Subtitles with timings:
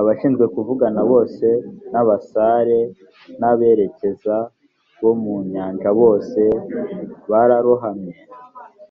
[0.00, 1.46] abashinzwe kuvugama bose
[1.92, 2.80] n abasare
[3.40, 4.36] n aberekeza
[5.02, 6.40] bo mu nyanja bose
[7.30, 8.14] bararohamye